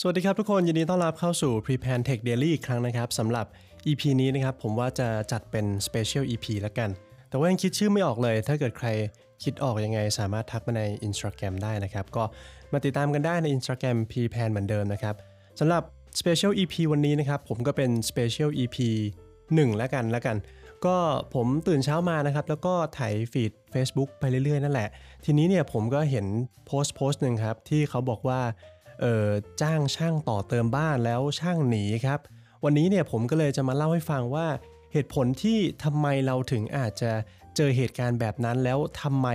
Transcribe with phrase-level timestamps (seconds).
[0.00, 3.46] สวัสดีครับทุกคน ยินดีต้อนรับเข้าสู่ Prepare Tech Daily อีกครั้งนะครับสำหรับ
[3.86, 6.90] EP นี้นะครับ ผมว่าจะจัดเป็น Special EP แล้วกัน
[7.28, 8.88] แต่ว่ายังคิดชื่อไม่ออกเลย ถ้าเกิดใคร
[9.42, 12.24] คิดออกยังไง สามารถทักมาใน Instagram ได้นะครับ ก็
[12.72, 15.14] มาติดตามกันได้ใน Instagram Prepare เหมือนเดิมนะครับ
[15.60, 15.82] สำหรับ
[16.20, 18.76] Special EP วันนี้นะครับ ผมก็เป็น Special EP
[19.32, 20.36] 1 แล้วกันแล้วกัน
[20.86, 20.96] ก็
[21.34, 24.88] ผมตื่นเช้ามานะครับ แล้วก็ถ่ายฟีด Facebook ไปเรื่อยๆ นั่นแหละ
[25.24, 26.26] ทีนี้เนี่ยผมก็เห็น
[26.66, 28.40] โพสต์โพสต์หนึ่งครับที่เขาบอกว่า
[29.62, 32.20] จ้างช่างต่อเติมบ้านแล้วช่างหนีครับ
[32.64, 34.46] วันนี้เนี่ยผมก็เลยจะมาเล่าให้ฟังว่า
[34.92, 37.12] เหตุผลที่ทำไมเราถึงอาจจะ
[37.56, 39.28] เจอเหตุการณ์แบบนั้นแล้วทำไม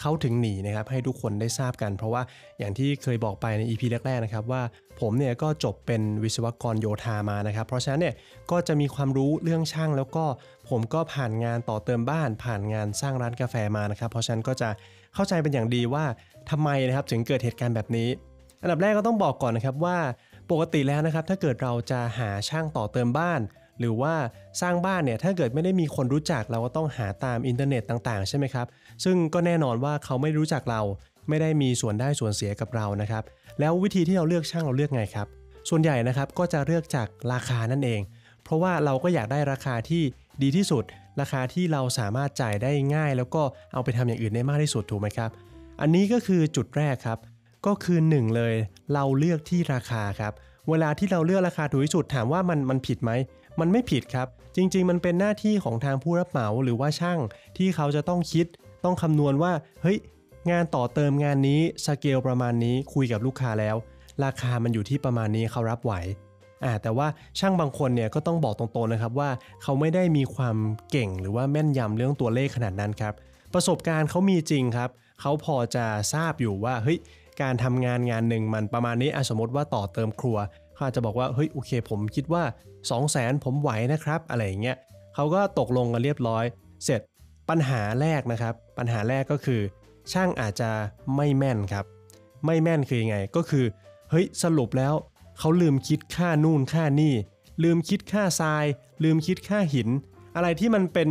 [0.00, 2.22] เขาถึงหนีนะครับให้ทุกคนได้ทราบกัน เพราะว่า
[2.58, 4.62] อย่างที่เคยบอกไปใน EP แรกๆนะครับว่า
[5.00, 8.14] ผมเนี่ยก็จบเป็นวิศวกรโยธามานะครับ เพราะฉะนั้นเนี่ย
[8.50, 10.24] ก็จะมีความรู้เรื่องช่าง แล้วก็
[10.68, 14.68] ผมก็ผ่านงานต่อเติมบ้าน ผ่านงานสร้างร้านกาแฟมานะครับ เพราะฉะนั้นก็จะ
[15.14, 16.04] เข้าใจเป็นอย่างดีว่า
[16.50, 18.08] ทำไมนะครับถึงเกิดเหตุการณ์แบบนี้
[18.64, 19.98] อันดับแรกก็ต้องบอกก่อนนะครับว่า
[20.50, 23.40] ปกติแล้วนะครับถ้าเกิดเราจะหาช่างต่อเติมบ้าน
[23.80, 24.14] หรือว่า
[24.60, 28.66] สร้างบ้านเนี่ยถ้าเกิดไม่ได้มีคนรู้จักเราก็ต้องหาตามอินเทอร์เน็ตต่างๆ ใช่ไหมครับ
[29.04, 30.80] ซึ่งก็แน่นอนว่าเขาไม่รู้จักเรา
[31.28, 33.22] ไม่ได้มีส่วนได้ส่วนเสียกับเรานะครับ
[33.60, 35.26] แล้ววิธีที่เราเลือกช่างเราเลือกไงครับ
[35.68, 38.00] ส่วนใหญ่นะครับก็จะเลือกจากราคานั่นเอง
[38.44, 40.02] เพราะว่าเราก็อยากได้ราคาที่
[40.42, 40.84] ดีที่สุด
[41.20, 45.30] ราคาที่เราสามารถจ่ายได้ง่าย แล้วก็เอาไปทำอย่างอื่นได้มากที่สุดถูกไหมครับ
[45.80, 47.18] อันนี้ก็คือจุดแรกครับ
[47.66, 48.54] ก็คือ 1 เลย
[48.94, 50.32] เราเลือกที่ราคาครับ
[50.68, 53.10] เวลาที่เราเลือกราคาถูกที่สุดถามว่ามันมันผิดไหม
[53.60, 57.18] มันไม่ผิดครับ จริง ๆ มันเป็นหน้าที่ของทางผู้รับเหมาหรือว่าช่าง
[57.56, 58.46] ที่เขาจะต้องคิด
[58.84, 59.98] ต้องคำนวณว่า เฮ้ย
[60.50, 63.76] งานต่อเติมงานนี้สเกลประมาณนี้คุยกับลูกค้าแล้ว
[64.24, 65.92] ราคามันอยู่ที่ประมาณนี้เขารับไหว
[66.64, 67.06] อ่าแต่ว่า
[67.38, 69.30] ช่างบางคนเนี่ยก็ต้องบอกตรงๆนะครับว่า
[69.62, 70.56] เขาไม่ได้มีความ
[70.90, 73.14] เก่งหรือว่าแม่นยำเรื่องตัวเลขขนาดนั้นครับ
[73.54, 76.98] ประสบการณ์เขามีจริงครับ เขาพอจะทราบอยู่ว่าเฮ้ย
[77.42, 80.36] การทำงานงานหนึ่งมันประมาณนี้สมมติว่าต่อเติมครัว
[80.74, 84.76] เขาอาจจะบอกว่าเฮ้ยโอเค ผมคิดว่า 2 0 0 0 0 0ผมไหวนะครับ อะไรอย่างเงี้ย
[85.14, 86.44] เขาก็ตกลงกันเรียบร้อย
[86.84, 87.00] เสร็จ
[87.48, 89.60] ปัญหาแรกนะครับ ปัญหาแรกก็คือ
[90.12, 90.70] ช่างอาจจะ
[91.16, 91.84] ไม่แม่นครับ
[92.44, 93.64] ไม่แม่นคือยังไงก็คือ
[94.10, 94.94] เฮ้ยสรุปแล้ว
[95.38, 97.14] เขาลืมคิดค่านู่นค่านี่
[97.62, 98.64] ลืมคิดค่าทราย
[99.04, 99.88] ลืมคิดค่าหิน
[100.36, 101.10] อะไรที่มันเป็น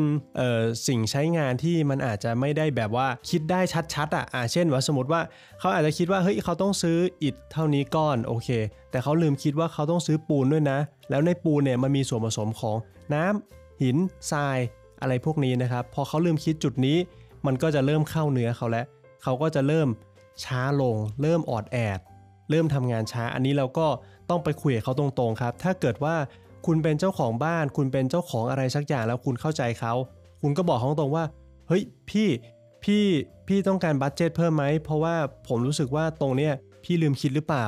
[0.88, 3.60] สิ่งใช้งานที่มันอาจจะไม่ได้แบบว่าคิดได้
[3.94, 5.22] ชัดๆอะอ่าเช่นว่าสมมติว่า
[5.60, 8.50] เขาอาจจะคิดว่าเฮ้ยเขาต้องซื้ออิฐเท่านี้ก้อนโอเค
[8.92, 10.80] แต่เขาลืมคิดว่าเขาต้องซื้อปูนด้วยนะ
[11.10, 12.78] แล้วในปูนเนี่ยมันมีส่วนผสมของ
[13.14, 13.98] น้ำหิน
[14.32, 14.58] ทราย
[15.02, 16.98] อะไรพวกนี้นะครับพอเขาลืมคิดจุดนี้
[17.46, 18.86] มันก็จะเริ่มเข้าเนื้อเขาแล้ว
[19.24, 19.88] เขาก็จะเริ่ม
[20.44, 22.00] ช้าลง เริ่มออดแอด
[22.50, 23.88] เริ่มทำงานช้าอันนี้เราก็
[24.30, 26.16] ต้องไปคุยกับเขาตรงๆครับ ถ้าเกิดว่า
[26.66, 29.94] คุณเป็นเจ้าของบ้าน คุณเป็นเจ้าของอะไรสักอย่างแล้วคุณเข้าใจเขา
[30.42, 31.26] คุณก็บอกตรงๆว่า
[31.68, 32.28] เฮ้ยพี่
[32.84, 33.04] พี่
[33.48, 35.16] พี่ต้องการบัตเจตเพิ่มไหม เพราะว่า
[35.48, 36.54] ผมรู้สึกว่าตรงเนี้ย
[36.84, 37.66] พี่ลืมคิดหรือเปล่า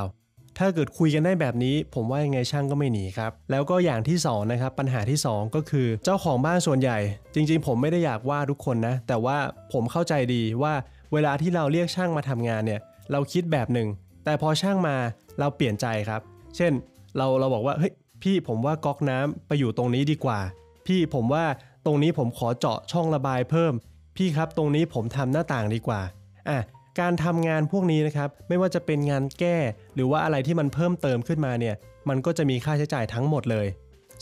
[0.57, 6.97] ถ้าเกิดคุยกันได้แบบนี้ ผมว่ายังไงช่างก็ไม่หนีครับ แล้วก็อย่างที่สองนะครับปัญหาที่สองก็คือเจ้าของบ้านส่วนใหญ่
[7.35, 9.37] จริง ๆ ผมไม่ได้อยากว่าทุกคนนะ แต่ว่า
[9.73, 10.73] ผมเข้าใจดีว่า
[11.13, 12.81] เวลาที่เราเรียกช่างมาทำงานเนี่ย
[13.11, 13.87] เราคิดแบบหนึ่ง
[14.25, 14.95] แต่พอช่างมา
[15.39, 16.21] เราเปลี่ยนใจครับ
[16.55, 16.71] เช่น
[17.17, 20.39] เราเราบอกว่าเฮ้ย พี่ผมว่าก๊อกน้ำไปอยู่ตรงนี้ดีกว่า
[20.87, 21.45] พี่ผมว่า
[21.85, 23.73] ตรงนี้ผมขอเจาะช่องระบายเพิ่ม
[24.17, 26.01] พี่ครับตรงนี้ผมทำหน้าต่างดีกว่า
[26.49, 26.59] อะ
[26.99, 29.57] การทำงานพวกนี้นะครับไม่ว่าจะเป็นงานแก้
[29.95, 31.75] หรือว่าอะไรที่มันเพิ่มเติมขึ้นมาเนี่ย
[32.09, 33.67] มันก็จะมีค่าใช้จ่ายทั้งหมดเลย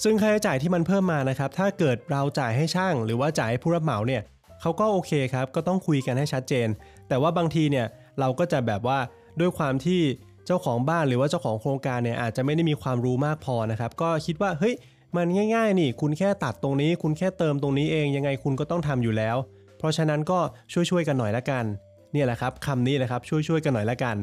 [0.04, 4.22] ซึ่งค่าใช้จ่ายที่มันเพิ่มมานะครับถ้าเกิดเราจ่ายให้ช่าง หรือว่าจ่ายให้ผู้รับเหมาเนี่ย
[4.62, 6.68] เขาก็โอเคครับก็ต้องคุยกันให้ชัดเจน
[7.08, 7.88] แต่ว่าบางทีเนี่ย
[8.20, 9.00] เราก็จะแบบว่า
[9.40, 10.02] ด้วยความที่
[10.46, 14.76] เจ้าของบ้านหรือว่าเจ้าของโครงการเนี่ยอาจจะไม่ได้มีความรู้มากพอนะครับ ก็คิดว่าเฮ้ย
[15.16, 19.36] มันง่าย ๆ นี่ คุณแค่ตัดตรงนี้ คุณแค่เติมตรงนี้เองยังไงคุณก็ต้องทำอยู่แล้ว
[19.78, 20.40] เพราะฉะนั้นก็
[20.74, 21.66] ช่วยๆกันหน่อยละกัน
[22.14, 24.16] เนี่ยแหละครับคำนี้นะครับช่วยๆกันหน่อยละกัน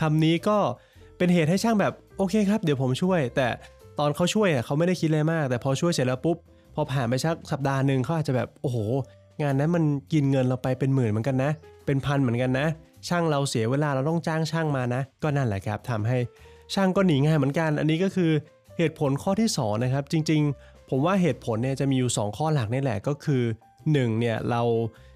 [0.00, 0.58] คำนี้ก็
[1.18, 3.48] เป็นเหตุให้ช่างแบบโอเคครับเดี๋ยวผมช่วย แต่
[3.98, 6.36] ตอนเขาช่วยเขาไม่ได้คิดอะไรมาก แต่พอช่วยเสร็จแล้วปุ๊บ
[6.74, 8.78] พอผ่านไปสักสัปดาห์หนึ่งเขาอาจจะแบบโอ้โห
[9.42, 11.50] งานนั้นมันกินเงินเราไปเป็นหมื่นเหมือนกันนะ
[11.86, 12.66] เป็นพันเหมือนกันนะ
[13.08, 16.18] ช่างเราเสียเวลาเราต้องจ้างช่างมานะ ก็นั่นแหละครับทำให้
[16.74, 18.30] ช่างก็หนีง่านเหมือนกัน อันนี้ก็คือ
[18.78, 23.42] เหตุผลข้อที่2นะครับจริงๆ ผมว่าเหตุผลเนี่ยจะมีอยู่ 2 ข้อหลักนี่แหละก็คือ
[23.82, 24.62] 1เนี่ยเรา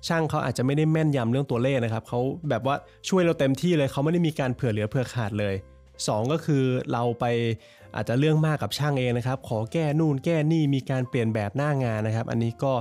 [0.08, 2.76] ช่างเขาอาจจะไม่ได้แม่นยำเรื่องตัวเลขนะครับเขาแบบว่า
[3.08, 5.54] ช่วยเราเต็มที่เลยเขาไม่ได้มีการเผื่อเหลือเผื่อขาดเลย
[5.94, 7.24] 2 ก็คือเราไป
[7.94, 12.72] อาจจะเรื่องมากกับช่างเองนะครับขอแก้นู่นแก้นี่มีการเปลี่ยนแบบหน้างานนะครับ อันนี้ก็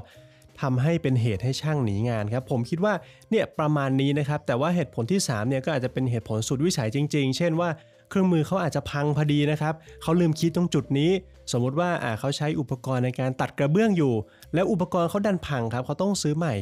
[0.61, 2.93] ทำให้เป็นเหตุให้ช่างหนีงานครับผมคิดว่า
[3.29, 7.69] เนี่ยประมาณนี้นะครับแต่ว่าเหตุผลที่3เนี่ยก็อาจจะเป็นเหตุผลสุดวิสัยจริง ๆ เช่นว่า
[8.09, 11.11] เครื่องมือเขาอาจจะพังพอดีนะครับ เขาลืมคิดตรงจุดนี้
[11.51, 14.13] สมมุติว่าอ่าเขาใช้อุปกรณ์ในการตัดกระเบื้องอยู่
[14.53, 16.53] แล้วอุปกรณ์เขาดันพังครับ เขาต้องซื้อใหม่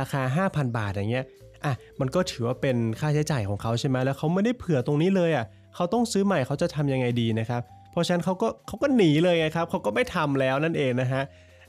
[0.00, 1.24] ราคา 5,000 บาทอย่างเงี้ย
[1.64, 11.22] อะ มันก็ถือว่าเป็นค่าใช้จ่ายของเขาใช่ไหมแล้วเขาไม่ได้เผื่อตรงนี้เลยอะ เขาต้องซื้อใหม่เขาจะทำยังไงดีนะครับ เพราะฉะนั้นเขาก็เขาก็หนีเลยครับ เขาก็ไม่ทำแล้วนั่นเองนะฮะ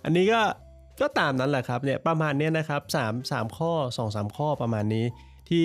[0.03, 0.41] อันนี้ก็
[1.01, 5.05] ก็ตามนั้นแหละครับเนี่ยประมาณเนี้ยนะครับ3 3ข้อ 2 3 ข้อประมาณนี้
[5.49, 5.63] ที่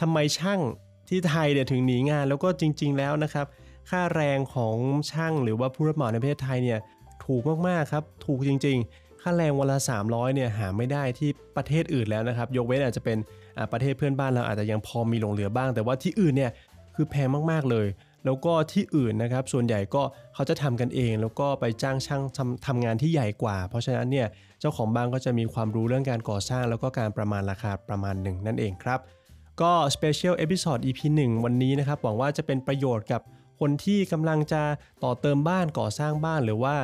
[0.00, 0.60] ทำไมช่าง
[1.08, 3.46] ที่ไทยเนี่ยถึงหนีงานแล้วก็จริง ๆ แล้วนะครับ
[3.90, 4.76] ค่าแรงของ
[5.12, 6.78] ช่างหรือว่าผู้รับเหมาในประเทศไทยเนี่ย
[7.24, 13.18] ถูกมากๆครับถูกจริง ๆ ค่าแรงวันละ 300เนี่ยหาไม่ได้ที่ประเทศอื่นแล้วนะครับ ยกเว้นอาจจะเป็น
[13.72, 16.50] ประเทศเพื่อนบ้านเราอาจจะยังพอมีหลงเหลือบ้าง แต่ว่าที่อื่นเนี่ย
[16.94, 17.86] คือแพงมากๆเลย
[18.26, 20.02] แล้วก็ที่อื่นนะครับ ส่วนใหญ่ก็
[20.34, 24.28] เขาจะทำกันเอง แล้วก็ไปจ้างช่างทำทำงานที่ใหญ่กว่า เพราะฉะนั้นเนี่ย
[24.60, 29.00] เจ้าของบ้านก็จะมีความรู้เรื่องการก่อสร้าง แล้วก็การประมาณราคาประมาณหนึ่งนั่นเองครับ
[29.60, 33.20] ก็ Special Episode EP 1 วันนี้นะครับหวังว่าจะเป็นประโยชน์กับ
[33.60, 34.62] คนที่กำลังจะ
[35.02, 36.74] ต่อเติมบ้านก่อสร้างบ้านหรือว่า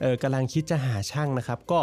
[0.00, 1.80] เออกำลังคิดจะหาช่างนะครับ ก็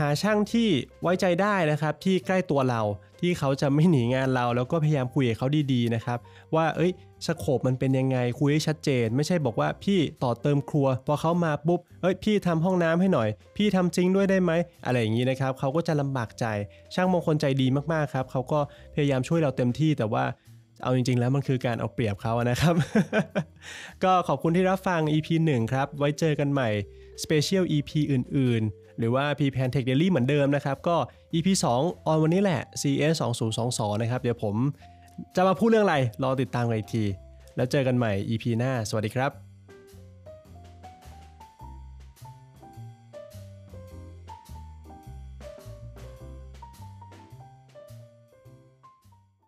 [0.00, 0.68] หาช่างที่
[1.02, 2.82] ไว้ใจได้นะครับ ที่ใกล้ตัวเรา
[3.20, 6.18] ที่เขาจะไม่หนีงานเรา แล้วก็พยายามคุยกับเขาดีๆนะครับ
[6.54, 6.92] ว่าเอ้ย
[7.26, 14.52] สโคปมันเป็นยังไงคุยให้ชัดเจน ไม่ใช่บอกว่าพี่ต่อเติมครัว พอเขามาปุ๊บเอ้ยพี่ทำห้องน้ำให้หน่อย พี่ทำซิงด้วยได้ไหม
[14.84, 16.44] อะไรอย่างนี้นะครับเขาก็จะลำบากใจ
[16.94, 18.60] ช่างมงคลใจดีมากๆครับเขาก็
[18.94, 20.24] พยายามช่วยเราเต็มที่แต่ว่า
[20.82, 22.74] เอาจริง ๆ แล้วมันคือการเอาเปรียบเขาอะนะครับ
[24.04, 26.68] ก็ขอบคุณที่รับฟัง EP 1 ครับ ไว้เจอกันใหม่
[27.22, 30.96] Special EP อื่น ๆ หรือว่า P Pan Tech Daily เหมือนเดิมนะครับ ก็
[31.34, 33.14] EP 2 ออนวันนี้แหละ CS
[33.58, 34.56] 2022นะครับ เดี๋ยวผม
[35.36, 37.04] จะมาพูดเรื่องอะไร รอติดตามกันอีกที
[37.56, 39.49] แล้วเจอกันใหม่ EP หน้า สวัสดีครับ